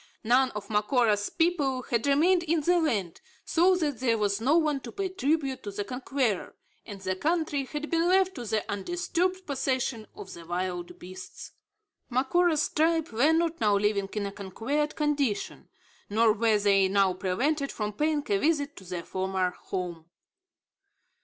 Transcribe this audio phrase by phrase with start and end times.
[0.23, 4.79] None of Macora's people had remained in the land, so that there was no one
[4.79, 6.55] to pay tribute to the conqueror;
[6.87, 11.51] and the country had been left to the undisturbed possession of the wild beasts.
[12.09, 15.69] Macora's tribe were not now living in a conquered condition;
[16.09, 20.05] nor were they now prevented from paying a visit to their former home.